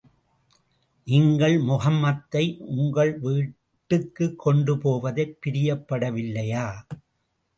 [1.07, 2.43] நீங்கள் முஹம்மதை
[2.75, 6.65] உங்கள் வீட்டுக்குக் கொண்டு போவதைப் பிரியப்படவில்லையா?